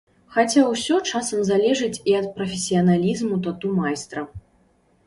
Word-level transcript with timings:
Хаця 0.35 0.63
ўсё 0.69 0.97
часам 1.09 1.43
залежыць 1.51 2.01
і 2.13 2.17
ад 2.21 2.27
прафесіяналізму 2.41 3.35
тату-майстра. 3.51 4.27